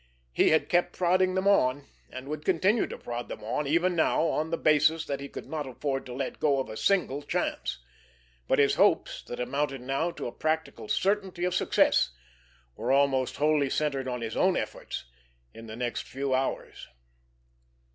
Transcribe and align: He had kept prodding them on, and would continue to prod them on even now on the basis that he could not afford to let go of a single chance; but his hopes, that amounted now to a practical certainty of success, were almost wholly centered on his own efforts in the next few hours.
He 0.33 0.49
had 0.49 0.67
kept 0.67 0.97
prodding 0.97 1.35
them 1.35 1.47
on, 1.47 1.85
and 2.09 2.27
would 2.27 2.43
continue 2.43 2.87
to 2.87 2.97
prod 2.97 3.29
them 3.29 3.43
on 3.43 3.67
even 3.67 3.95
now 3.95 4.23
on 4.29 4.49
the 4.49 4.57
basis 4.57 5.05
that 5.05 5.19
he 5.19 5.29
could 5.29 5.45
not 5.45 5.67
afford 5.67 6.07
to 6.07 6.13
let 6.15 6.39
go 6.39 6.59
of 6.59 6.69
a 6.69 6.75
single 6.75 7.21
chance; 7.21 7.77
but 8.47 8.57
his 8.57 8.73
hopes, 8.73 9.21
that 9.25 9.39
amounted 9.39 9.81
now 9.81 10.09
to 10.09 10.25
a 10.25 10.31
practical 10.31 10.87
certainty 10.87 11.43
of 11.43 11.53
success, 11.53 12.13
were 12.75 12.91
almost 12.91 13.35
wholly 13.37 13.69
centered 13.69 14.07
on 14.07 14.21
his 14.21 14.35
own 14.35 14.57
efforts 14.57 15.05
in 15.53 15.67
the 15.67 15.75
next 15.75 16.01
few 16.07 16.33
hours. 16.33 16.87